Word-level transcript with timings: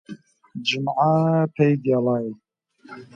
جمعە 0.67 1.13
پەی 1.55 1.73
گێڵای 1.85 2.29